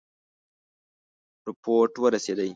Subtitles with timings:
[1.45, 2.49] رپوټ ورسېدی.